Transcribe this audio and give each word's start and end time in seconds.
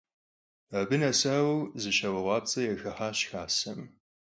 Abı 0.79 0.97
nesaue, 1.01 1.57
zı 1.81 1.91
şaue 1.97 2.21
khuapts'e 2.25 2.61
yaxıhaş 2.67 3.19
xasem. 3.29 3.79